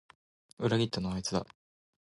[0.57, 1.45] 裏切ったのはあいつだ